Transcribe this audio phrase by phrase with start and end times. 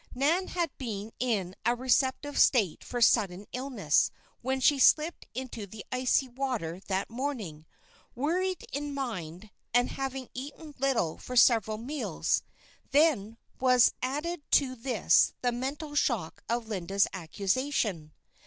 [0.15, 4.09] Nan had been in a receptive state for sudden illness
[4.41, 7.67] when she slipped into the icy water that morning
[8.15, 12.41] worried in mind, and having eaten little for several meals.
[12.89, 18.11] Then was added to this the mental shock of Linda's accusation.